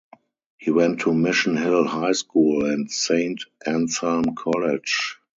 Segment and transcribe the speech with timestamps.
[0.57, 5.19] He went to Mission Hill High School and Saint Anselm College.